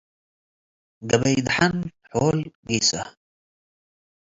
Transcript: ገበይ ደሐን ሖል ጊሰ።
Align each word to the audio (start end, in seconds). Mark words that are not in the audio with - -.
ገበይ 1.09 1.37
ደሐን 1.45 1.75
ሖል 2.15 2.39
ጊሰ። 2.67 2.91